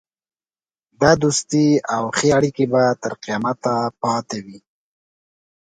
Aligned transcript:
دا 1.01 1.11
دوستي 1.23 1.67
او 1.95 2.03
ښې 2.17 2.29
اړېکې 2.37 2.65
به 2.71 2.83
تر 3.03 3.13
قیامته 3.23 3.73
پاته 4.01 4.37
وي. 4.45 4.59